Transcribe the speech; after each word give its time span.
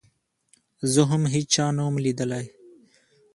زه 0.91 1.01
هم 1.09 1.23
هېچا 1.33 1.65
نه 1.75 1.81
وم 1.85 1.95
ليدلى. 2.03 2.43